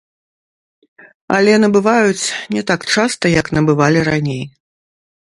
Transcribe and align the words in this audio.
Але 1.35 1.53
набываюць 1.65 2.33
не 2.57 2.65
так 2.73 2.81
часта, 2.97 3.25
як 3.39 3.55
набывалі 3.59 3.99
раней. 4.13 4.43